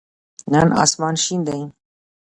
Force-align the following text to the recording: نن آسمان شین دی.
نن 0.51 0.67
آسمان 0.83 1.15
شین 1.23 1.41
دی. 1.47 1.61